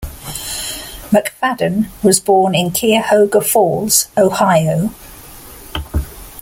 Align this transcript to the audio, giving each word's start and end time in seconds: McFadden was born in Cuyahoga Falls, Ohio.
McFadden 1.11 1.85
was 2.03 2.19
born 2.19 2.55
in 2.55 2.71
Cuyahoga 2.71 3.39
Falls, 3.39 4.07
Ohio. 4.17 4.89